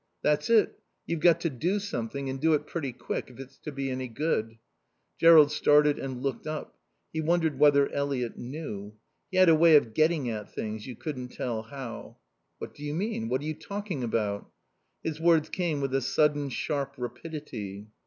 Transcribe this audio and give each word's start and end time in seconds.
"That's 0.23 0.49
it. 0.49 0.79
You've 1.05 1.19
got 1.19 1.39
to 1.41 1.49
do 1.51 1.77
something 1.77 2.27
and 2.27 2.41
do 2.41 2.55
it 2.55 2.65
pretty 2.65 2.91
quick 2.91 3.29
if 3.29 3.39
it's 3.39 3.59
to 3.59 3.71
be 3.71 3.91
any 3.91 4.07
good." 4.07 4.57
Jerrold 5.19 5.51
started 5.51 5.99
and 5.99 6.23
looked 6.23 6.47
up. 6.47 6.79
He 7.13 7.21
wondered 7.21 7.59
whether 7.59 7.87
Eliot 7.91 8.35
knew. 8.35 8.95
He 9.29 9.37
had 9.37 9.47
a 9.47 9.53
way 9.53 9.75
of 9.75 9.93
getting 9.93 10.27
at 10.27 10.51
things, 10.51 10.87
you 10.87 10.95
couldn't 10.95 11.27
tell 11.33 11.61
how. 11.61 12.17
"What 12.57 12.73
d'you 12.73 12.95
mean? 12.95 13.29
What 13.29 13.41
are 13.41 13.45
you 13.45 13.53
talking 13.53 14.03
about?" 14.03 14.49
His 15.03 15.21
words 15.21 15.49
came 15.49 15.81
with 15.81 15.93
a 15.93 16.01
sudden 16.01 16.49
sharp 16.49 16.95
rapidity. 16.97 17.85